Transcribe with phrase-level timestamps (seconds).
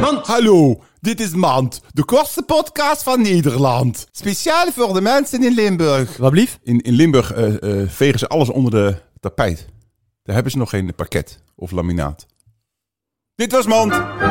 [0.00, 0.26] Mand.
[0.26, 4.06] Hallo, dit is Mand, de kortste podcast van Nederland.
[4.10, 6.16] Speciaal voor de mensen in Limburg.
[6.16, 6.58] Wat blief?
[6.62, 9.66] In, in Limburg eh, eh, vegen ze alles onder de tapijt.
[10.22, 12.26] Daar hebben ze nog geen parket of laminaat.
[13.34, 13.90] Dit was Mand.
[13.90, 14.29] Mand.